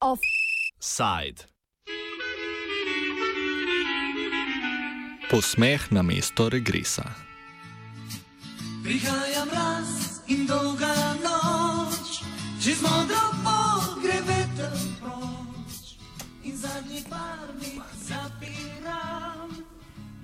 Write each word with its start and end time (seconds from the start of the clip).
Offside. 0.00 1.44
Posmeh 5.28 5.82
na 5.90 6.02
mesto 6.02 6.48
regresa. 6.48 7.04
Prihaja 8.80 9.44
mraz 9.44 10.22
in 10.30 10.46
dolga 10.46 11.18
noč, 11.20 12.22
čez 12.62 12.80
modro 12.80 13.34
pogre 13.44 14.22
veter 14.24 14.72
proč 15.02 15.98
in 16.46 16.56
zadnji 16.56 17.02
parnik 17.10 17.82
zapiram. 18.00 19.50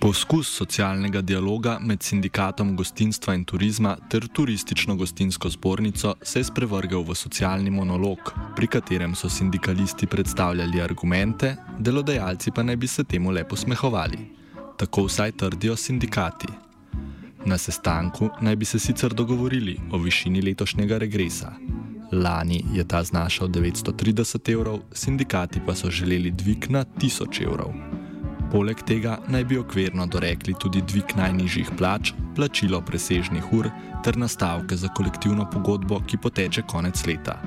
Poskus 0.02 0.48
socialnega 0.48 1.20
dialoga 1.20 1.76
med 1.80 2.02
sindikatom 2.02 2.72
gostinstva 2.76 3.36
in 3.38 3.44
turizma 3.46 3.92
ter 4.10 4.24
turistično-gostinsko 4.34 5.50
zbornico 5.50 6.14
se 6.22 6.40
je 6.40 6.48
sprevrgel 6.48 7.04
v 7.06 7.14
socialni 7.14 7.70
monolog, 7.70 8.32
pri 8.56 8.66
katerem 8.66 9.14
so 9.14 9.30
sindikalisti 9.30 10.06
predstavljali 10.06 10.82
argumente, 10.82 11.54
delodajalci 11.78 12.50
pa 12.50 12.66
naj 12.66 12.76
bi 12.76 12.86
se 12.86 13.04
temu 13.04 13.30
lepo 13.30 13.56
smehovali. 13.56 14.18
Tako 14.76 15.06
vsaj 15.06 15.36
trdijo 15.38 15.76
sindikati. 15.76 16.50
Na 17.46 17.58
sestanku 17.58 18.30
naj 18.40 18.56
bi 18.56 18.64
se 18.64 18.78
sicer 18.78 19.14
dogovorili 19.14 19.78
o 19.92 19.98
višini 19.98 20.42
letošnjega 20.42 20.98
regresa. 20.98 21.52
Lani 22.12 22.64
je 22.74 22.88
ta 22.88 23.04
znašal 23.04 23.48
930 23.48 24.52
evrov, 24.52 24.80
sindikati 24.92 25.60
pa 25.66 25.74
so 25.74 25.90
želeli 25.90 26.30
dvig 26.30 26.70
na 26.70 26.84
1000 26.84 27.44
evrov. 27.46 27.91
Poleg 28.52 28.82
tega 28.84 29.14
naj 29.32 29.44
bi 29.48 29.56
okvirno 29.56 30.04
dorekli 30.12 30.52
tudi 30.60 30.82
dvig 30.84 31.14
najnižjih 31.16 31.70
plač, 31.78 32.10
plačilo 32.36 32.82
presežnih 32.84 33.46
ur 33.56 33.70
ter 34.04 34.18
nastavke 34.20 34.76
za 34.76 34.90
kolektivno 34.92 35.46
pogodbo, 35.52 36.02
ki 36.04 36.18
poteče 36.20 36.66
konec 36.68 37.00
leta. 37.08 37.38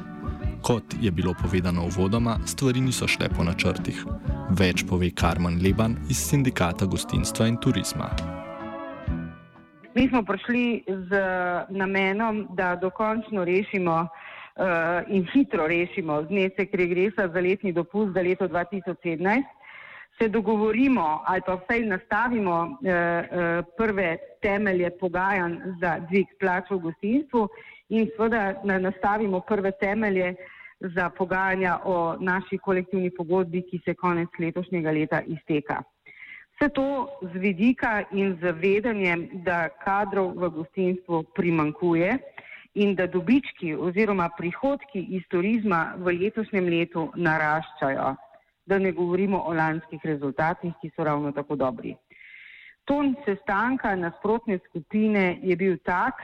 Kot 0.65 0.95
je 1.01 1.11
bilo 1.11 1.35
povedano 1.41 1.83
uvodoma, 1.85 2.39
stvari 2.49 2.81
niso 2.81 3.05
šle 3.07 3.29
po 3.29 3.45
načrtih. 3.45 3.99
Več 4.57 4.81
pove 4.89 5.11
Karmen 5.13 5.59
Leban 5.61 5.93
iz 6.09 6.23
sindikata 6.25 6.87
gostinstva 6.89 7.51
in 7.53 7.59
turizma. 7.61 8.09
Mi 9.93 10.07
smo 10.09 10.23
prišli 10.25 10.83
z 10.89 11.19
namenom, 11.69 12.47
da 12.57 12.73
dokončno 12.81 13.45
rešimo 13.45 13.99
uh, 14.01 15.05
in 15.07 15.29
hitro 15.33 15.67
rešimo 15.67 16.23
znesek 16.31 16.73
regresa 16.73 17.29
za 17.29 17.39
letni 17.39 17.71
dopust 17.77 18.17
za 18.17 18.25
leto 18.25 18.47
2017, 18.47 19.54
se 20.17 20.29
dogovorimo 20.29 21.21
ali 21.25 21.41
pa 21.45 21.55
vsaj 21.55 21.85
nastavimo 21.85 22.61
uh, 22.61 22.69
uh, 22.69 23.65
prve 23.77 24.17
temelje 24.41 24.89
pogajanj 24.99 25.55
za 25.81 25.99
dvig 26.09 26.27
plač 26.39 26.71
v 26.71 26.77
gostinstvu 26.77 27.47
in 27.89 28.07
seveda 28.15 28.79
nastavimo 28.79 29.39
prve 29.39 29.71
temelje 29.79 30.35
za 30.79 31.09
pogajanja 31.09 31.79
o 31.83 32.15
naši 32.19 32.57
kolektivni 32.57 33.09
pogodbi, 33.09 33.61
ki 33.61 33.79
se 33.85 33.93
konec 33.93 34.29
letošnjega 34.39 34.91
leta 34.91 35.21
izteka. 35.21 35.81
Vse 36.55 36.69
to 36.69 37.07
z 37.21 37.39
vidika 37.39 38.03
in 38.11 38.37
z 38.41 38.51
vedenjem, 38.51 39.27
da 39.43 39.69
kadrov 39.83 40.35
v 40.39 40.49
gostinstvu 40.49 41.23
primankuje 41.35 42.17
in 42.75 42.95
da 42.95 43.07
dobički 43.07 43.75
oziroma 43.75 44.29
prihodki 44.37 45.01
iz 45.17 45.23
turizma 45.31 45.95
v 45.97 46.15
letošnjem 46.19 46.69
letu 46.69 47.09
naraščajo, 47.15 48.15
da 48.65 48.79
ne 48.79 48.91
govorimo 48.91 49.43
o 49.45 49.53
lanskih 49.53 49.99
rezultatih, 50.03 50.73
ki 50.81 50.89
so 50.95 51.03
ravno 51.03 51.31
tako 51.31 51.55
dobri. 51.55 51.95
Ton 52.85 53.15
sestanka 53.25 53.95
nasprotne 53.95 54.59
skupine 54.69 55.39
je 55.41 55.55
bil 55.55 55.77
tak, 55.83 56.21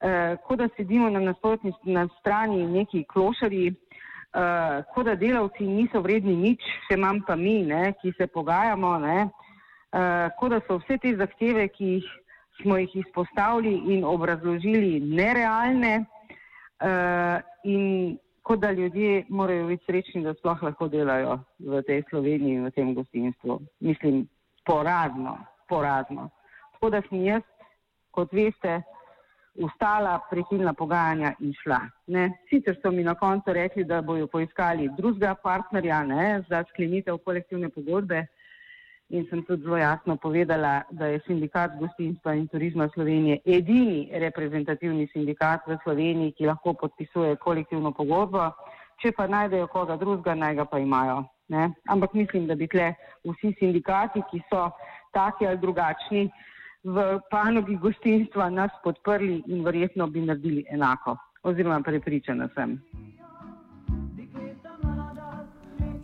eh, 0.00 0.36
kot 0.46 0.58
da 0.58 0.68
sedimo 0.76 1.10
na 1.10 1.20
nasprotni 1.20 1.72
na 1.84 2.08
strani 2.18 2.66
neki 2.66 3.04
klošari, 3.04 3.66
eh, 3.68 4.82
kot 4.94 5.06
da 5.06 5.14
delavci 5.14 5.66
niso 5.66 6.00
vredni 6.00 6.36
nič, 6.36 6.60
še 6.88 6.96
manj 6.96 7.24
pa 7.26 7.36
mi, 7.36 7.62
ne, 7.62 7.92
ki 8.02 8.12
se 8.18 8.26
pogajamo. 8.26 8.98
Ne, 8.98 9.28
uh, 9.94 10.28
kot 10.38 10.54
da 10.54 10.60
so 10.66 10.78
vse 10.82 10.98
te 11.02 11.14
zahteve, 11.18 11.68
ki 11.76 11.96
jih 11.96 12.10
smo 12.60 12.78
jih 12.78 12.96
izpostavili 13.02 13.94
in 13.94 14.04
obrazložili, 14.06 15.00
nerealne 15.00 15.94
uh, 16.04 17.38
in 17.64 18.18
kot 18.44 18.60
da 18.60 18.70
ljudje 18.70 19.24
morajo 19.28 19.66
biti 19.66 19.84
srečni, 19.84 20.22
da 20.22 20.34
sploh 20.34 20.62
lahko 20.62 20.88
delajo 20.88 21.38
v 21.58 21.82
tej 21.82 22.02
Sloveniji 22.10 22.58
in 22.58 22.66
v 22.66 22.72
tem 22.76 22.94
gostinstvu. 22.94 23.58
Mislim, 23.80 24.26
porazno, 24.68 25.38
porazno. 25.68 26.28
Tako 26.74 26.90
da 26.90 27.00
sem 27.08 27.24
jaz, 27.24 27.42
kot 28.12 28.32
veste, 28.36 28.82
ustala, 29.54 30.18
prekinila 30.30 30.74
pogajanja 30.76 31.32
in 31.40 31.54
šla. 31.62 31.80
Ne? 32.06 32.26
Sicer 32.50 32.76
so 32.82 32.92
mi 32.92 33.04
na 33.06 33.14
koncu 33.14 33.52
rekli, 33.52 33.84
da 33.84 34.02
bojo 34.02 34.26
poiskali 34.26 34.90
drugega 34.98 35.34
partnerja 35.34 36.02
ne, 36.04 36.42
za 36.48 36.64
sklenitev 36.72 37.18
kolektivne 37.24 37.68
pogodbe 37.68 38.26
in 39.14 39.26
sem 39.30 39.44
tudi 39.46 39.62
zelo 39.62 39.76
jasno 39.78 40.16
povedala, 40.16 40.82
da 40.90 41.06
je 41.06 41.20
sindikat 41.26 41.76
gostinstva 41.78 42.34
in 42.34 42.48
turizma 42.48 42.88
Slovenije 42.94 43.38
edini 43.46 44.08
reprezentativni 44.12 45.06
sindikat 45.12 45.68
v 45.70 45.78
Sloveniji, 45.84 46.34
ki 46.38 46.48
lahko 46.50 46.74
podpisuje 46.80 47.36
kolektivno 47.36 47.92
pogodbo, 47.94 48.48
če 49.02 49.12
pa 49.14 49.28
najdejo 49.30 49.68
koga 49.70 49.96
drugega, 50.00 50.34
naj 50.34 50.58
ga 50.58 50.66
pa 50.66 50.82
imajo. 50.82 51.22
Ne? 51.48 51.70
Ampak 51.92 52.14
mislim, 52.14 52.48
da 52.50 52.56
bi 52.58 52.66
tle 52.66 52.90
vsi 53.28 53.54
sindikati, 53.60 54.22
ki 54.30 54.42
so 54.50 54.66
taki 55.14 55.46
ali 55.46 55.62
drugačni 55.62 56.26
v 56.84 57.04
panogi 57.30 57.78
gostinstva, 57.80 58.50
nas 58.50 58.74
podprli 58.82 59.42
in 59.46 59.62
verjetno 59.64 60.08
bi 60.10 60.26
naredili 60.26 60.64
enako. 60.70 61.16
Oziroma 61.44 61.82
prepričana 61.84 62.48
sem. 62.54 62.80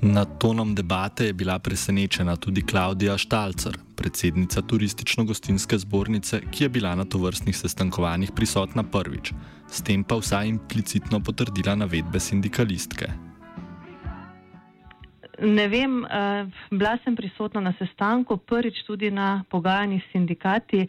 Nad 0.03 0.39
tonom 0.39 0.75
debate 0.75 1.25
je 1.25 1.33
bila 1.33 1.59
presenečena 1.59 2.37
tudi 2.37 2.63
Klaudija 2.67 3.19
Štalcer, 3.19 3.77
predsednica 3.97 4.63
Turistično-gostinske 4.63 5.79
zbornice, 5.79 6.41
ki 6.51 6.65
je 6.65 6.69
bila 6.69 6.95
na 6.95 7.05
tovrstnih 7.05 7.57
sestankovanjih 7.57 8.31
prisotna 8.37 8.83
prvič, 8.83 9.33
s 9.69 9.83
tem 9.83 10.05
pa 10.05 10.17
vsaj 10.17 10.49
implicitno 10.49 11.21
potrdila 11.21 11.75
navedbe 11.75 12.21
sindikalistke. 12.21 13.11
Ne 15.43 15.69
vem, 15.69 16.01
uh, 16.05 16.49
bila 16.71 16.97
sem 17.05 17.17
prisotna 17.17 17.61
na 17.61 17.75
sestanku, 17.79 18.37
prvič 18.37 18.81
tudi 18.87 19.11
na 19.11 19.45
pogajanjih 19.51 20.03
s 20.09 20.13
sindikati 20.13 20.87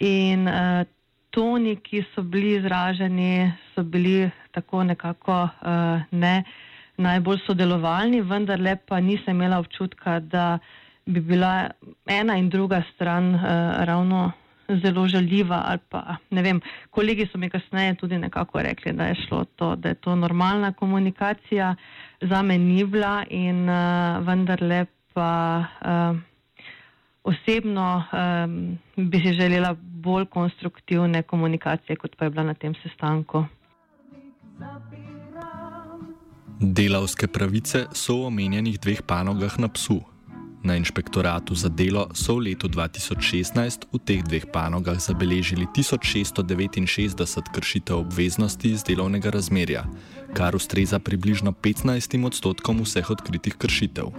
in 0.00 0.48
uh, 0.48 0.82
toni, 1.30 1.76
ki 1.76 2.02
so 2.10 2.26
bili 2.26 2.58
izraženi, 2.58 3.52
so 3.74 3.86
bili 3.86 4.30
tako 4.50 4.82
nekako 4.84 5.42
uh, 5.46 6.02
ne 6.10 6.42
najbolj 6.96 7.42
sodelovalni, 7.46 8.20
vendar 8.20 8.60
le 8.60 8.76
pa 8.76 9.00
nisem 9.00 9.36
imela 9.36 9.58
občutka, 9.58 10.20
da 10.20 10.58
bi 11.06 11.20
bila 11.20 11.70
ena 12.06 12.36
in 12.36 12.48
druga 12.48 12.82
stran 12.94 13.34
uh, 13.34 13.42
ravno 13.84 14.32
zelo 14.82 15.08
žaljiva. 15.08 15.78
Pa, 15.88 16.16
vem, 16.30 16.60
kolegi 16.90 17.26
so 17.26 17.38
mi 17.38 17.50
kasneje 17.50 17.94
tudi 17.94 18.18
nekako 18.18 18.62
rekli, 18.62 18.92
da 18.92 19.10
je 19.10 19.20
šlo 19.26 19.44
to, 19.56 19.76
da 19.76 19.88
je 19.88 19.94
to 19.94 20.14
normalna 20.16 20.72
komunikacija, 20.72 21.74
za 22.20 22.42
me 22.42 22.58
ni 22.58 22.84
bila 22.84 23.24
in 23.30 23.68
uh, 23.68 24.26
vendar 24.26 24.62
le 24.62 24.84
pa. 25.14 25.64
Uh, 25.80 26.20
Osebno 27.24 28.02
um, 28.12 28.78
bi 28.96 29.18
si 29.22 29.32
želela 29.32 29.76
bolj 29.78 30.24
konstruktivne 30.26 31.22
komunikacije, 31.22 31.96
kot 31.96 32.16
pa 32.16 32.24
je 32.24 32.30
bila 32.30 32.42
na 32.42 32.54
tem 32.54 32.74
sestanku. 32.82 33.44
Delavske 36.62 37.26
pravice 37.26 37.86
so 37.92 38.14
v 38.20 38.26
omenjenih 38.30 38.78
dveh 38.78 39.00
panogah 39.02 39.58
na 39.58 39.66
psu. 39.68 39.98
Na 40.62 40.76
inšpektoratu 40.78 41.58
za 41.58 41.66
delo 41.68 42.06
so 42.14 42.38
v 42.38 42.54
letu 42.54 42.70
2016 42.70 43.90
v 43.90 43.98
teh 43.98 44.22
dveh 44.22 44.46
panogah 44.46 44.94
zabeležili 44.94 45.66
1669 45.74 47.50
kršitev 47.50 48.06
obveznosti 48.06 48.70
iz 48.70 48.86
delovnega 48.86 49.34
razmerja, 49.34 49.90
kar 50.38 50.54
ustreza 50.54 51.02
približno 51.02 51.50
15 51.50 52.14
odstotkom 52.30 52.86
vseh 52.86 53.10
odkritih 53.10 53.58
kršitev. 53.58 54.14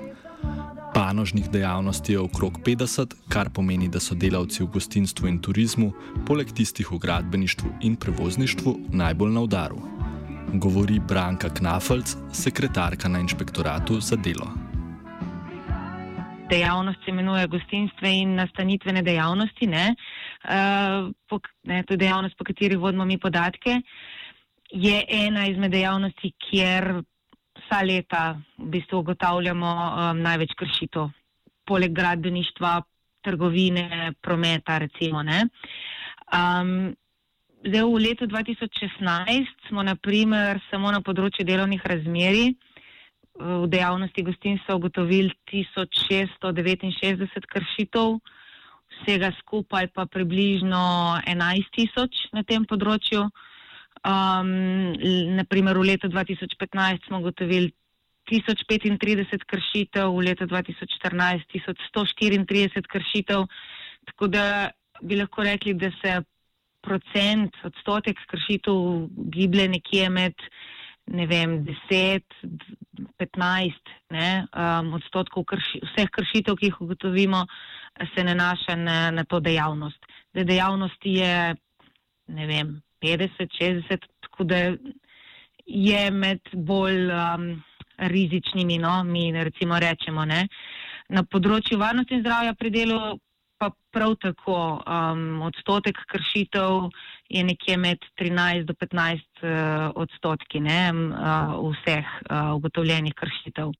Panožnih 0.92 1.48
dejavnosti 1.48 2.12
je 2.12 2.19
okrog 2.19 2.60
50, 2.60 3.24
kar 3.31 3.56
pomeni, 3.56 3.88
da 3.88 4.04
so 4.04 4.19
delavci 4.19 4.68
v 4.68 4.68
gostinstvu 4.68 5.31
in 5.31 5.39
turizmu, 5.39 5.96
poleg 6.28 6.51
tistih 6.51 6.92
v 6.92 7.00
gradbeništvu 7.00 7.88
in 7.88 7.96
prevozništvu, 7.96 8.92
najbolj 8.92 9.31
na 9.31 9.48
udaru 9.48 10.02
govori 10.54 11.00
Branka 11.00 11.50
Knafelc, 11.50 12.16
sekretarka 12.31 13.10
na 13.10 13.19
inšpektoratu 13.19 14.00
za 14.00 14.16
delo. 14.16 14.48
Dejavnost 16.50 17.00
se 17.06 17.12
imenuje 17.12 17.48
gostinstve 17.48 18.12
in 18.12 18.36
nastanitvene 18.36 19.01
dejavnosti. 19.01 19.68
Ne? 19.68 19.95
Uh, 20.44 21.12
po, 21.30 21.40
ne, 21.63 21.84
to 21.84 21.94
je 21.94 21.98
dejavnost, 21.98 22.38
po 22.38 22.44
kateri 22.44 22.75
vodimo 22.75 23.06
mi 23.06 23.18
podatke. 23.18 23.81
Je 24.72 25.04
ena 25.10 25.48
izmed 25.48 25.72
dejavnosti, 25.72 26.34
kjer 26.50 27.01
vsa 27.63 27.81
leta 27.86 28.24
v 28.57 28.69
bistvu 28.75 29.00
ugotavljamo 29.00 29.72
um, 29.72 30.22
največ 30.22 30.54
kršitev. 30.57 31.10
Poleg 31.66 31.94
gradbeništva, 31.96 32.81
trgovine, 33.24 34.13
prometa, 34.22 34.78
recimo. 34.78 35.24
Um, 35.24 36.94
zdaj, 37.63 37.83
v 37.83 37.98
letu 38.00 38.27
2016 38.27 39.69
smo 39.69 39.83
naprimer 39.83 40.60
samo 40.69 40.92
na 40.92 41.01
področju 41.01 41.45
delovnih 41.48 41.83
razmerij 41.86 42.54
v 43.39 43.68
dejavnosti 43.68 44.21
gostinstva 44.21 44.75
ugotovili 44.75 45.33
1669 45.50 47.48
kršitev, 47.50 48.19
vsega 48.94 49.31
skupaj 49.39 49.88
pa 49.95 50.06
približno 50.06 51.18
11 51.25 51.71
tisoč 51.74 52.30
na 52.33 52.44
tem 52.45 52.65
področju. 52.65 53.25
Um, 54.04 54.94
naprimer, 55.39 55.80
v 55.80 55.95
letu 55.95 56.12
2015 56.12 57.07
smo 57.07 57.24
ugotovili 57.24 57.74
1035 58.30 59.48
kršitev, 59.48 60.12
v 60.12 60.19
letu 60.30 60.45
2014 60.45 61.48
1134 61.56 62.92
kršitev, 62.92 63.48
tako 64.12 64.27
da 64.27 64.71
bi 65.01 65.15
lahko 65.18 65.44
rekli, 65.44 65.74
da 65.74 65.89
se 66.04 66.21
procent, 66.83 67.56
odstotek 67.63 68.19
kršitev 68.30 69.07
giblje 69.33 69.68
nekje 69.77 70.09
med 70.09 70.47
ne 71.06 71.25
vem, 71.27 71.65
10, 71.65 72.21
15 73.19 73.74
ne, 74.09 74.30
um, 74.56 74.94
odstotkov 74.94 75.45
krši, 75.51 75.81
vseh 75.89 76.09
kršitev, 76.15 76.56
ki 76.59 76.69
jih 76.69 76.80
ugotovimo, 76.85 77.44
se 78.13 78.24
nanaša 78.24 78.75
na, 78.80 78.97
na 79.12 79.25
to 79.27 79.39
dejavnost. 79.44 80.00
Da 80.33 80.45
dejavnosti 80.47 81.18
je, 81.19 81.56
ne 82.27 82.47
vem, 82.47 82.77
50, 83.03 83.51
60, 83.59 84.07
tako 84.27 84.47
da 84.47 84.62
je 85.65 86.03
med 86.12 86.39
bolj 86.53 87.12
um, 87.12 87.50
rizičnimi, 87.97 88.79
no, 88.79 89.03
mi 89.03 89.31
recimo 89.44 89.79
rečemo. 89.79 90.25
Ne. 90.25 90.47
Na 91.09 91.24
področju 91.27 91.77
varnosti 91.79 92.15
in 92.15 92.24
zdravja 92.24 92.56
pri 92.57 92.71
delu 92.74 93.00
pa 93.63 93.71
prav 93.92 94.15
tako 94.15 94.83
um, 94.83 95.42
odstotek 95.42 95.95
kršitev 96.12 96.89
je 97.30 97.44
nekje 97.44 97.77
med 97.77 97.98
13 98.19 98.65
do 98.68 98.74
15 98.74 99.15
uh, 99.15 99.92
odstotki 99.95 100.60
ne, 100.60 100.92
uh, 100.92 101.71
vseh 101.71 102.06
uh, 102.06 102.56
ugotovljenih 102.56 103.13
kršitev. 103.15 103.71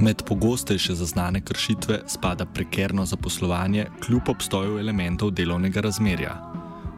Med 0.00 0.22
pogostejše 0.28 0.94
zaznane 0.94 1.40
kršitve 1.44 1.98
spada 2.06 2.46
prekerno 2.46 3.04
zaposlovanje 3.04 3.86
kljub 4.04 4.28
obstoju 4.28 4.78
elementov 4.78 5.30
delovnega 5.30 5.80
razmerja. 5.80 6.34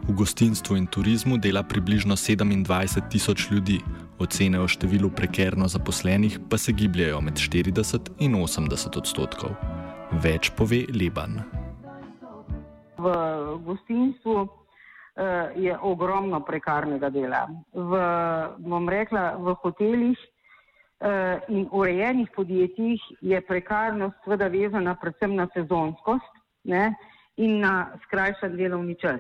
V 0.09 0.13
gostinstvu 0.13 0.77
in 0.77 0.87
turizmu 0.87 1.39
dela 1.39 1.63
približno 1.63 2.17
27 2.17 3.11
tisoč 3.11 3.51
ljudi, 3.51 3.81
Ocene 4.19 4.61
o 4.63 4.67
številu 4.71 5.11
prekerno 5.11 5.67
zaposlenih 5.67 6.37
pa 6.51 6.59
se 6.59 6.73
gibljajo 6.73 7.19
med 7.21 7.35
40 7.35 8.13
in 8.23 8.37
80 8.39 8.99
odstotkov. 9.01 9.57
Več 10.23 10.53
pove 10.55 10.85
Leban. 10.95 11.41
V 12.95 13.15
gostinstvu 13.67 14.37
uh, 14.39 14.51
je 15.59 15.75
ogromno 15.83 16.39
prekarnega 16.47 17.11
dela. 17.11 17.49
V, 17.75 18.05
bom 18.63 18.87
rekla, 18.87 19.35
v 19.35 19.57
hotelih 19.65 20.15
uh, 20.15 21.43
in 21.51 21.67
urejenih 21.75 22.31
podjetjih 22.37 23.03
je 23.19 23.43
prekarnost 23.43 24.23
seveda 24.23 24.47
vezana 24.47 24.95
predvsem 24.95 25.35
na 25.35 25.51
sezonskost 25.57 26.39
ne, 26.71 26.93
in 27.35 27.59
na 27.67 27.91
skrajšan 28.07 28.55
delovni 28.55 28.95
čas 28.95 29.19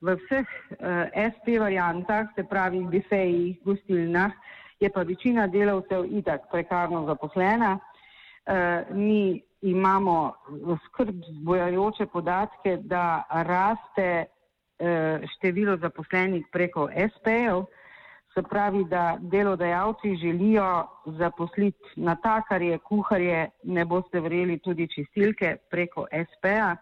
v 0.00 0.16
vseh 0.16 0.48
eh, 0.80 1.30
SP 1.32 1.60
variantah, 1.60 2.28
se 2.34 2.44
pravi 2.44 2.80
bifejih, 2.88 3.60
gostilnah, 3.64 4.32
je 4.80 4.88
pa 4.88 5.02
večina 5.02 5.46
delavcev 5.46 6.08
itak 6.08 6.48
prekarno 6.50 7.04
zaposlena. 7.06 7.78
Uh, 8.50 8.96
mi 8.96 9.42
imamo 9.60 10.32
skrb 10.86 11.14
zbojajoče 11.40 12.06
podatke, 12.06 12.78
da 12.88 13.22
raste 13.30 14.24
uh, 14.24 15.28
število 15.36 15.76
zaposlenih 15.76 16.46
preko 16.52 16.88
SP-jev, 16.88 17.66
se 18.34 18.42
pravi, 18.42 18.84
da 18.84 19.18
delodajalci 19.20 20.16
želijo 20.16 20.86
zaposliti 21.04 21.92
natakarje, 21.96 22.78
kuharje, 22.78 23.50
ne 23.64 23.84
boste 23.84 24.20
verjeli 24.20 24.58
tudi 24.58 24.88
čistilke 24.88 25.56
preko 25.70 26.06
SP-ja 26.10 26.76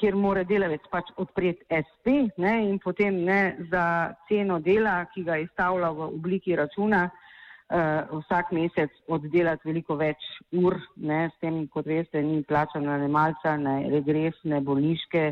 kjer 0.00 0.16
mora 0.16 0.44
delavec 0.48 0.86
pač 0.92 1.10
odpreti 1.20 1.66
SP 1.68 2.14
ne, 2.40 2.54
in 2.68 2.78
potem 2.82 3.22
ne 3.24 3.40
za 3.70 3.84
ceno 4.28 4.58
dela, 4.64 5.04
ki 5.12 5.24
ga 5.26 5.36
izstavlja 5.42 5.90
v 5.96 6.06
obliki 6.08 6.56
računa, 6.56 7.04
uh, 7.10 8.20
vsak 8.20 8.52
mesec 8.56 8.94
oddelati 9.12 9.68
veliko 9.68 9.96
več 10.00 10.24
ur, 10.56 10.78
ne, 10.96 11.26
s 11.28 11.36
tem, 11.44 11.62
kot 11.72 11.86
veste, 11.86 12.22
ni 12.24 12.42
plačana 12.48 12.98
ne 13.02 13.08
malca, 13.12 13.56
ne 13.60 13.76
regres, 13.92 14.38
ne 14.44 14.62
bolniške, 14.64 15.26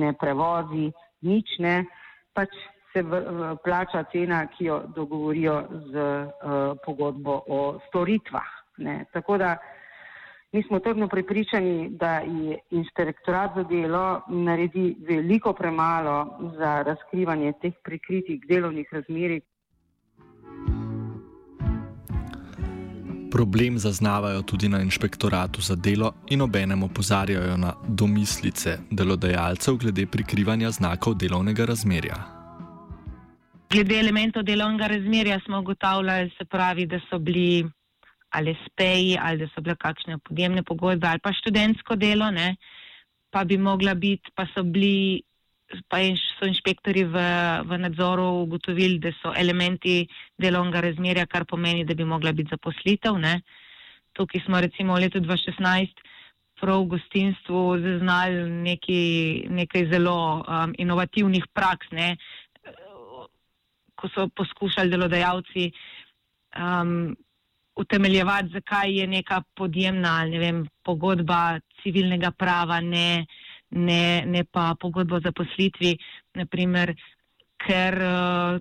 ne 0.00 0.14
prevozi, 0.20 0.88
nič 1.28 1.58
ne, 1.64 1.82
pač 2.34 2.52
se 2.94 3.02
v, 3.02 3.20
v, 3.20 3.54
plača 3.64 4.04
cena, 4.12 4.44
ki 4.54 4.68
jo 4.70 4.82
dogovorijo 4.96 5.60
z 5.90 6.02
uh, 6.02 6.74
pogodbo 6.84 7.40
o 7.50 7.62
storitvah. 7.88 8.50
Ne. 8.84 9.04
Tako 9.14 9.38
da 9.38 9.56
Mi 10.54 10.62
smo 10.62 10.78
trdno 10.78 11.08
prepričani, 11.08 11.88
da 11.90 12.12
je 12.18 12.58
inšpektorat 12.70 13.50
za 13.56 13.62
delo 13.62 14.22
naredi 14.28 14.96
veliko 15.08 15.52
premalo 15.52 16.38
za 16.58 16.82
razkrivanje 16.82 17.52
teh 17.62 17.72
prikritih 17.84 18.40
delovnih 18.48 18.88
razmerij. 18.92 19.40
Problem 23.32 23.78
zaznavajo 23.78 24.42
tudi 24.42 24.68
na 24.68 24.80
inšpektoratu 24.82 25.60
za 25.60 25.74
delo 25.74 26.12
in 26.30 26.40
obenem 26.40 26.82
opozarjajo 26.82 27.56
na 27.56 27.72
domislice 27.88 28.78
delodajalcev 28.90 29.74
glede 29.76 30.06
prikrivanja 30.06 30.70
znakov 30.70 31.14
delovnega 31.14 31.64
razmerja. 31.64 32.16
Glede 33.70 33.98
elementov 33.98 34.42
delovnega 34.42 34.86
razmerja 34.86 35.40
smo 35.46 35.58
ugotavljali, 35.58 36.86
da 36.86 37.00
so 37.10 37.18
bili 37.18 37.70
ali 38.34 38.56
speji, 38.66 39.18
ali 39.20 39.38
da 39.38 39.48
so 39.52 39.62
bile 39.62 39.76
kakšne 39.76 40.18
podjemne 40.18 40.62
pogodbe, 40.62 41.06
ali 41.06 41.22
pa 41.22 41.32
študentsko 41.32 41.96
delo, 41.96 42.30
ne, 42.30 42.56
pa 43.30 43.44
bi 43.44 43.58
mogla 43.58 43.94
biti, 43.94 44.30
pa 44.34 44.46
so 44.54 44.62
bili, 44.62 45.22
pa 45.88 46.02
so 46.38 46.46
inšpektori 46.46 47.04
v, 47.10 47.22
v 47.68 47.78
nadzoru 47.86 48.26
ugotovili, 48.44 48.98
da 48.98 49.14
so 49.20 49.34
elementi 49.36 50.02
delovnega 50.38 50.82
razmerja, 50.88 51.26
kar 51.26 51.46
pomeni, 51.46 51.86
da 51.86 51.94
bi 51.94 52.04
mogla 52.04 52.32
biti 52.32 52.54
zaposlitev. 52.54 53.18
Ne. 53.22 53.40
Tukaj 54.14 54.44
smo 54.46 54.60
recimo 54.62 54.94
v 54.94 55.06
letu 55.06 55.22
2016 55.22 56.04
prav 56.60 56.84
v 56.84 56.94
gostinstvu 56.94 57.60
zaznali 57.82 58.46
neki, 58.64 59.00
nekaj 59.50 59.88
zelo 59.90 60.16
um, 60.40 60.72
inovativnih 60.78 61.44
praks, 61.52 61.90
ne, 61.92 62.14
ko 63.98 64.08
so 64.14 64.28
poskušali 64.36 64.90
delodajalci 64.90 65.66
um, 66.56 67.12
utemeljevati, 67.76 68.52
zakaj 68.52 68.98
je 68.98 69.06
neka 69.06 69.42
podjemna 69.56 70.24
ne 70.26 70.38
vem, 70.38 70.62
pogodba 70.82 71.58
civilnega 71.82 72.30
prava, 72.30 72.80
ne, 72.80 73.26
ne, 73.70 74.22
ne 74.26 74.44
pa 74.44 74.74
pogodba 74.80 75.16
o 75.16 75.24
zaposlitvi, 75.24 75.96
naprimer, 76.38 76.94
ker 77.64 77.98
uh, 77.98 78.58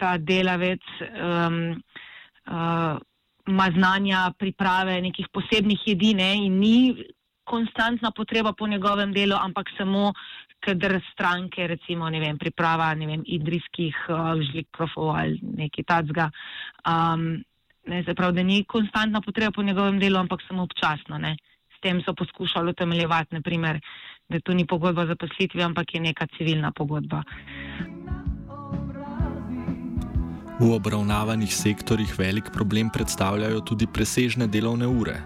ta 0.00 0.16
delavec 0.18 0.84
um, 1.00 1.58
uh, 2.46 2.96
ima 3.46 3.66
znanja 3.74 4.30
priprave 4.38 5.00
nekih 5.02 5.28
posebnih 5.32 5.80
jedine 5.86 6.34
in 6.46 6.58
ni 6.60 6.76
konstantna 7.44 8.10
potreba 8.10 8.52
po 8.52 8.66
njegovem 8.66 9.12
delu, 9.12 9.36
ampak 9.36 9.70
samo 9.76 10.12
kadar 10.62 11.00
stranke, 11.12 11.66
recimo, 11.66 12.08
ne 12.10 12.20
vem, 12.20 12.38
priprava, 12.38 12.92
ne 12.94 13.06
vem, 13.06 13.22
idrijskih 13.26 13.96
uh, 14.08 14.38
žlikrofov 14.50 15.10
ali 15.10 15.40
nekaj 15.42 15.84
tacga. 15.84 16.30
Um, 16.86 17.42
Ne, 17.86 18.04
se 18.04 18.14
pravi, 18.14 18.36
da 18.36 18.42
ni 18.42 18.64
konstantna 18.64 19.20
potreba 19.20 19.50
po 19.50 19.62
njegovem 19.62 19.98
delu, 19.98 20.18
ampak 20.18 20.40
samo 20.48 20.62
občasno. 20.62 21.18
Ne. 21.18 21.36
S 21.76 21.80
tem 21.82 22.02
so 22.02 22.14
poskušali 22.14 22.70
utemeljevati, 22.70 23.34
naprimer, 23.34 23.80
da 24.28 24.40
to 24.40 24.54
ni 24.54 24.66
pogodba 24.66 25.06
za 25.06 25.16
poslitvi, 25.16 25.62
ampak 25.62 25.94
je 25.94 26.00
neka 26.00 26.26
civilna 26.36 26.72
pogodba. 26.72 27.22
V 30.60 30.70
obravnavanih 30.70 31.54
sektorjih 31.54 32.18
velik 32.18 32.52
problem 32.54 32.90
predstavljajo 32.90 33.60
tudi 33.60 33.86
presežne 33.86 34.46
delovne 34.46 34.86
ure. 34.86 35.16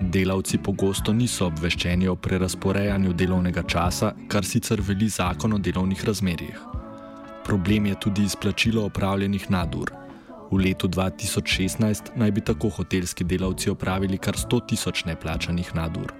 Delavci 0.00 0.58
pogosto 0.58 1.12
niso 1.12 1.46
obveščeni 1.46 2.08
o 2.08 2.16
prerasporejanju 2.16 3.12
delovnega 3.12 3.62
časa, 3.62 4.12
kar 4.28 4.44
sicer 4.44 4.82
veli 4.84 5.08
zakon 5.08 5.56
o 5.56 5.58
delovnih 5.58 6.04
razmerjih. 6.04 6.58
Problem 7.46 7.86
je 7.86 8.00
tudi 8.00 8.26
izplačilo 8.28 8.84
opravljenih 8.84 9.50
nadur. 9.50 10.05
V 10.50 10.58
letu 10.62 10.88
2016 10.88 12.14
naj 12.16 12.30
bi 12.30 12.40
tako 12.40 12.68
hotelski 12.68 13.24
delavci 13.24 13.70
opravili 13.70 14.18
kar 14.18 14.34
100 14.34 14.60
tisoč 14.68 15.04
neplačanih 15.04 15.74
nadur. 15.74 16.12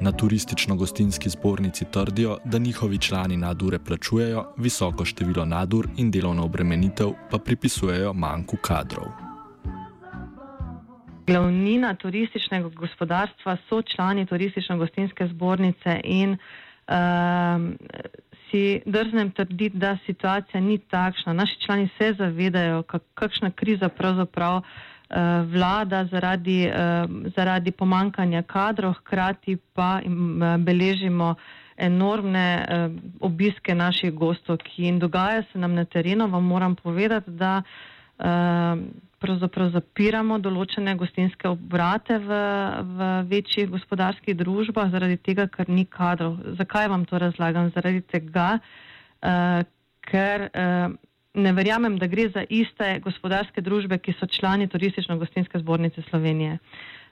Na 0.00 0.12
turistično-gostinski 0.12 1.28
zbornici 1.28 1.84
trdijo, 1.92 2.38
da 2.44 2.58
njihovi 2.58 2.98
člani 2.98 3.36
nadure 3.36 3.78
plačujejo, 3.78 4.44
visoko 4.56 5.04
število 5.04 5.44
nadur 5.44 5.88
in 5.96 6.10
delovno 6.10 6.44
obremenitev 6.44 7.12
pa 7.30 7.38
pripisujejo 7.38 8.12
manjku 8.12 8.56
kadrov. 8.56 9.06
Glavnina 11.26 11.94
turističnega 11.94 12.68
gospodarstva 12.68 13.56
so 13.68 13.82
člani 13.82 14.26
turistično-gostinske 14.26 15.28
zbornice 15.28 16.00
in 16.04 16.36
uh, 16.88 16.96
si 18.50 18.80
drznem 18.86 19.30
trditi, 19.30 19.78
da 19.78 19.96
situacija 20.06 20.60
ni 20.60 20.78
takšna. 20.78 21.32
Naši 21.32 21.60
člani 21.66 21.88
se 21.98 22.12
zavedajo, 22.18 22.82
kakšna 23.14 23.50
kriza 23.50 23.88
pravzaprav 23.88 24.56
uh, 24.56 24.64
vlada 25.52 26.04
zaradi, 26.04 26.68
uh, 26.68 27.30
zaradi 27.36 27.70
pomankanja 27.70 28.42
kadrov, 28.42 28.92
hkrati 28.92 29.56
pa 29.74 30.00
im, 30.04 30.42
uh, 30.42 30.56
beležimo 30.56 31.34
enormne 31.76 32.66
uh, 32.68 32.92
obiske 33.20 33.74
naših 33.74 34.12
gostov, 34.12 34.56
ki 34.56 34.82
jim 34.82 34.98
dogaja 34.98 35.42
se 35.52 35.58
nam 35.58 35.74
na 35.74 35.84
terenu. 35.84 36.28
Vam 36.28 36.44
moram 36.44 36.74
povedati, 36.74 37.30
da 37.30 37.62
uh, 38.18 38.24
pravzaprav 39.22 39.70
zapiramo 39.74 40.38
določene 40.42 40.96
gostinske 40.98 41.48
obrate 41.48 42.18
v, 42.22 42.40
v 42.98 43.08
večjih 43.30 43.70
gospodarskih 43.72 44.36
družbah 44.36 44.90
zaradi 44.92 45.16
tega, 45.16 45.48
ker 45.48 45.70
ni 45.72 45.86
kadrov. 45.88 46.36
Zakaj 46.58 46.90
vam 46.92 47.06
to 47.08 47.20
razlagam? 47.22 47.70
Zaradi 47.74 48.02
tega, 48.04 48.48
uh, 48.60 49.62
ker 50.06 50.48
uh, 50.50 50.92
ne 51.36 51.54
verjamem, 51.56 51.96
da 52.00 52.08
gre 52.12 52.28
za 52.34 52.44
iste 52.48 52.98
gospodarske 53.04 53.64
družbe, 53.64 53.98
ki 54.00 54.16
so 54.18 54.28
člani 54.28 54.68
turistično-gostinske 54.72 55.60
zbornice 55.64 56.04
Slovenije. 56.10 56.58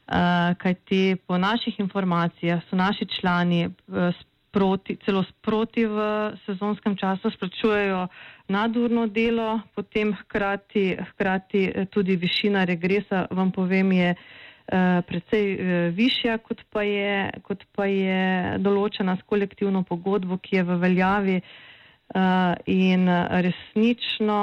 Uh, 0.05 0.53
kajti 0.61 1.17
po 1.25 1.39
naših 1.41 1.81
informacijah 1.81 2.61
so 2.69 2.77
naši 2.77 3.09
člani 3.09 3.67
uh, 3.69 4.13
sproti, 4.55 4.97
celo 5.03 5.25
sproti 5.27 5.83
v 5.83 5.99
sezonskem 6.47 6.95
času 6.97 7.31
splačujejo 7.31 8.07
nadurno 8.49 9.07
delo, 9.07 9.61
potem 9.75 10.15
hkrati, 10.15 10.95
hkrati 11.11 11.65
eh, 11.75 11.87
tudi 11.91 12.15
višina 12.17 12.63
regresa, 12.65 13.27
vam 13.31 13.51
povem, 13.51 13.93
je 13.93 14.15
uh, 14.15 15.03
precej 15.07 15.47
uh, 15.55 15.95
višja, 15.97 16.39
kot 16.39 16.63
pa, 16.71 16.87
je, 16.87 17.31
kot 17.43 17.67
pa 17.75 17.91
je 17.91 18.59
določena 18.63 19.17
s 19.19 19.27
kolektivno 19.27 19.83
pogodbo, 19.83 20.39
ki 20.39 20.57
je 20.57 20.65
v 20.71 20.79
veljavi. 20.87 21.39
In 22.71 23.09
resnično 23.09 24.37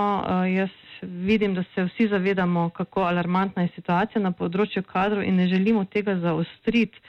jaz 0.49 0.71
vidim, 1.01 1.53
da 1.53 1.61
se 1.75 1.83
vsi 1.85 2.07
zavedamo, 2.09 2.71
kako 2.73 3.05
alarmantna 3.05 3.63
je 3.63 3.69
situacija 3.75 4.19
na 4.19 4.31
področju 4.33 4.81
kadrov 4.83 5.21
in 5.23 5.37
ne 5.37 5.45
želimo 5.47 5.85
tega 5.85 6.17
zaostriti, 6.19 6.99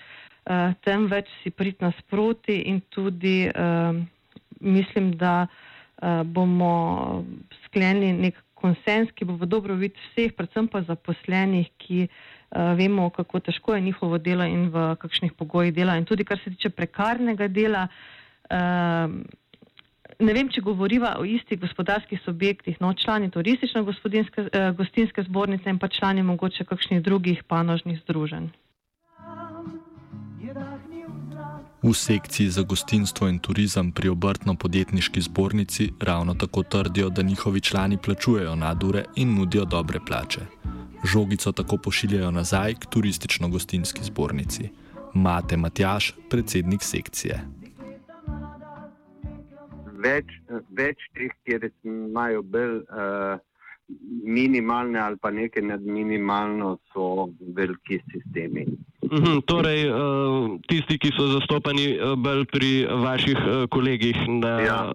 uh, 0.46 0.74
temveč 0.84 1.30
si 1.42 1.50
prid 1.50 1.80
nasproti 1.80 2.62
in 2.70 2.80
tudi 2.90 3.46
uh, 3.48 3.96
mislim, 4.60 5.12
da 5.16 5.46
uh, 5.46 6.22
bomo 6.24 7.24
sklenili 7.66 8.12
nek 8.12 8.40
konsens, 8.54 9.10
ki 9.14 9.26
bo 9.26 9.36
v 9.40 9.48
dobrobit 9.50 9.98
vseh, 9.98 10.30
predvsem 10.38 10.68
pa 10.70 10.84
zaposlenih, 10.86 11.70
ki 11.82 12.06
uh, 12.06 12.72
vemo, 12.78 13.10
kako 13.10 13.42
težko 13.42 13.74
je 13.74 13.86
njihovo 13.88 14.18
delo 14.18 14.46
in 14.46 14.70
v 14.70 14.94
kakšnih 15.02 15.34
pogojih 15.38 15.74
dela. 15.74 15.98
In 15.98 16.06
tudi 16.06 16.24
kar 16.24 16.38
se 16.44 16.54
tiče 16.54 16.70
prekarnega 16.70 17.48
dela. 17.48 17.88
Uh, 18.50 19.22
Ne 20.22 20.34
vem, 20.36 20.46
če 20.52 20.60
govoriva 20.62 21.16
o 21.18 21.24
istih 21.26 21.58
gospodarskih 21.58 22.20
subjektih, 22.22 22.76
no 22.84 22.92
člani 22.94 23.30
turistično-gostinske 23.32 25.24
zbornice 25.26 25.72
in 25.72 25.80
pa 25.82 25.88
člani 25.88 26.22
mogoče 26.22 26.64
kakšnih 26.68 27.00
drugih 27.02 27.42
panožnih 27.48 27.98
združenj. 28.04 28.52
V 31.82 31.94
sekciji 31.94 32.48
za 32.48 32.62
gostinstvo 32.62 33.26
in 33.28 33.38
turizem 33.38 33.92
pri 33.92 34.08
obrtno-podjetniški 34.08 35.20
zbornici 35.20 35.90
ravno 36.00 36.34
tako 36.34 36.62
trdijo, 36.62 37.08
da 37.10 37.22
njihovi 37.22 37.60
člani 37.60 37.98
plačujejo 38.04 38.54
nadure 38.56 39.04
in 39.16 39.34
nudijo 39.34 39.64
dobre 39.64 39.98
plače. 40.06 40.40
Žogico 41.04 41.52
tako 41.52 41.76
pošiljajo 41.76 42.30
nazaj 42.30 42.74
k 42.74 42.86
turistično-gostinski 42.86 44.04
zbornici. 44.04 44.68
Mate 45.14 45.56
Matjaš, 45.56 46.14
predsednik 46.30 46.82
sekcije. 46.82 47.40
Več, 50.04 50.26
več 50.70 51.02
teh, 51.14 51.34
kjer 51.44 51.70
imajo 51.82 52.42
bolj 52.42 52.76
uh, 52.78 53.42
minimalne 54.24 54.98
ali 54.98 55.16
pa 55.16 55.30
nekaj 55.30 55.62
nad 55.62 55.82
minimalno, 55.82 56.78
so 56.92 57.28
veliki 57.56 58.00
sistemi. 58.12 58.66
Mhm, 59.12 59.40
torej, 59.46 59.90
uh, 59.90 60.60
tisti, 60.68 60.98
ki 60.98 61.10
so 61.16 61.26
zastopani 61.34 61.98
uh, 61.98 62.14
bolj 62.16 62.46
pri 62.52 62.70
vaših 62.86 63.36
uh, 63.36 63.66
kolegih. 63.70 64.16
Na... 64.28 64.60
Ja. 64.60 64.92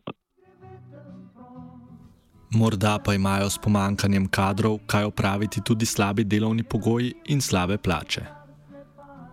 Morda 2.55 2.97
pa 3.03 3.13
imajo 3.13 3.49
s 3.49 3.57
pomankanjem 3.57 4.27
kadrov 4.27 4.79
kaj 4.87 5.03
opraviti 5.03 5.61
tudi 5.61 5.85
slabi 5.85 6.23
delovni 6.23 6.63
pogoji 6.63 7.13
in 7.25 7.41
slabe 7.41 7.77
plače. 7.77 8.25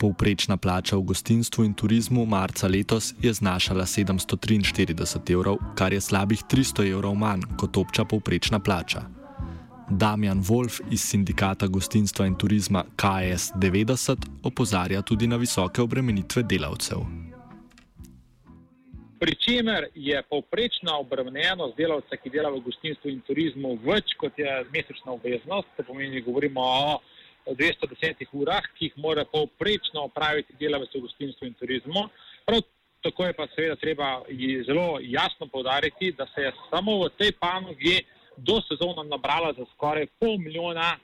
Povprečna 0.00 0.56
plača 0.56 0.96
v 0.96 1.02
gostinstvu 1.02 1.64
in 1.64 1.74
turizmu 1.74 2.26
marca 2.26 2.68
letos 2.68 3.14
je 3.22 3.32
znašala 3.32 3.86
743 3.86 5.32
evrov, 5.32 5.56
kar 5.74 5.92
je 5.92 6.00
slabih 6.00 6.42
300 6.50 6.90
evrov 6.90 7.14
manj 7.14 7.46
kot 7.56 7.76
obča 7.76 8.04
povprečna 8.04 8.58
plača. 8.58 9.23
Damjan 9.98 10.40
Wolf 10.42 10.80
iz 10.90 11.00
sindikata 11.00 11.66
gostinstva 11.66 12.26
in 12.26 12.34
turizma 12.34 12.84
KS 12.96 13.52
90 13.54 14.26
opozarja 14.42 15.02
tudi 15.02 15.26
na 15.26 15.36
visoke 15.36 15.82
obremenitve 15.82 16.42
delavcev. 16.42 17.04
Pričemer 19.20 19.86
je 19.94 20.22
povprečna 20.30 20.96
obremenjenost 20.98 21.76
delavca, 21.76 22.16
ki 22.16 22.30
dela 22.30 22.50
v 22.50 22.64
gostinstvu 22.66 23.10
in 23.10 23.20
turizmu, 23.28 23.76
več 23.86 24.16
kot 24.18 24.38
je 24.38 24.56
mesečna 24.74 25.14
obveznost. 25.14 25.70
To 25.76 25.86
pomeni, 25.86 26.24
govorimo 26.26 26.64
o 27.46 27.54
210 27.54 28.26
urah, 28.32 28.66
ki 28.74 28.90
jih 28.90 28.98
mora 28.98 29.24
povprečno 29.24 30.08
opraviti 30.10 30.58
delavec 30.58 30.90
v 30.90 31.04
gostinstvu 31.06 31.46
in 31.46 31.54
turizmu. 31.60 32.08
Prav 32.44 32.66
tako 33.06 33.28
je 33.28 33.32
pa 33.38 33.46
seveda 33.54 33.76
treba 33.76 34.10
zelo 34.66 34.98
jasno 35.02 35.46
povdariti, 35.46 36.12
da 36.18 36.26
se 36.34 36.40
je 36.48 36.52
samo 36.70 36.98
v 37.04 37.10
tej 37.18 37.32
panogi 37.38 38.00
do 38.36 38.60
sezona 38.68 39.02
nabrala 39.02 39.52
za 39.52 39.64
skoraj 39.74 40.06
pol 40.18 40.38
milijona 40.38 40.96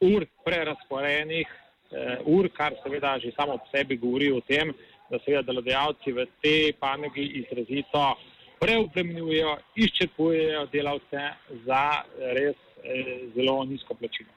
ur 0.00 0.26
prerasporenih 0.44 1.46
eh, 1.90 2.18
ur, 2.24 2.48
kar 2.48 2.74
seveda 2.82 3.18
že 3.18 3.32
samo 3.36 3.58
po 3.58 3.66
sebi 3.72 3.96
govori 3.96 4.32
o 4.32 4.40
tem, 4.40 4.72
da 5.10 5.18
seveda 5.24 5.42
delodajalci 5.42 6.12
v 6.12 6.26
tej 6.42 6.72
panogi 6.80 7.24
izrazito 7.42 8.16
preobremenjujejo, 8.60 9.56
izčrpujejo 9.74 10.66
delavce 10.72 11.22
za 11.66 11.84
res 12.18 12.56
eh, 12.56 13.28
zelo 13.34 13.64
nizko 13.64 13.94
plačilo. 13.94 14.30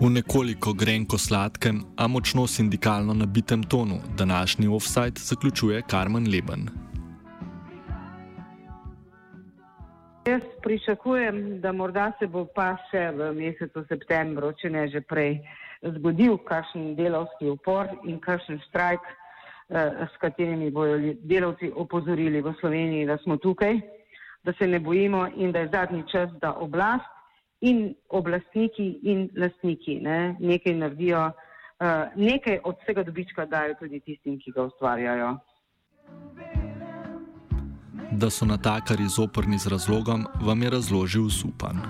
V 0.00 0.10
nekoliko 0.10 0.72
grenko 0.72 1.18
sladkem, 1.18 1.84
a 1.96 2.06
močno 2.06 2.46
sindikalno 2.46 3.14
nabitem 3.14 3.62
tonu 3.62 4.00
današnji 4.18 4.68
offside 4.68 5.20
zaključuje 5.20 5.82
Karmen 5.88 6.28
Leben. 6.28 6.83
Jaz 10.26 10.40
pričakujem, 10.62 11.60
da 11.60 11.72
morda 11.72 12.12
se 12.18 12.26
bo 12.26 12.46
pa 12.54 12.70
še 12.88 13.00
v 13.12 13.26
mesecu 13.36 13.82
septembru, 13.90 14.54
če 14.56 14.70
ne 14.72 14.86
že 14.88 15.02
prej, 15.04 15.34
zgodil 15.98 16.38
kakšen 16.48 16.94
delovski 16.96 17.50
upor 17.52 17.90
in 18.08 18.16
kakšen 18.24 18.56
štrajk, 18.62 19.04
eh, 19.04 20.06
s 20.08 20.16
katerimi 20.22 20.70
bojo 20.70 20.96
delavci 21.28 21.68
opozorili 21.76 22.40
v 22.40 22.54
Sloveniji, 22.60 23.04
da 23.06 23.18
smo 23.20 23.36
tukaj, 23.36 23.76
da 24.44 24.56
se 24.56 24.66
ne 24.66 24.80
bojimo 24.80 25.26
in 25.36 25.52
da 25.52 25.66
je 25.66 25.72
zadnji 25.76 26.04
čas, 26.08 26.32
da 26.40 26.54
oblast 26.56 27.10
in 27.60 27.94
oblastniki 28.08 29.00
in 29.02 29.28
lastniki 29.36 30.00
ne, 30.00 30.36
nekaj 30.40 30.74
naredijo, 30.74 31.32
eh, 31.80 32.08
nekaj 32.16 32.62
od 32.64 32.80
vsega 32.80 33.02
dobička 33.02 33.44
dajo 33.44 33.76
tudi 33.76 34.00
tistim, 34.00 34.40
ki 34.40 34.56
ga 34.56 34.70
ustvarjajo. 34.72 35.36
Da 38.14 38.30
so 38.30 38.46
natakari 38.46 39.08
zoprni 39.08 39.58
z 39.58 39.66
razlogom, 39.66 40.26
vam 40.40 40.62
je 40.62 40.70
razložil 40.70 41.28
Zupan. 41.28 41.80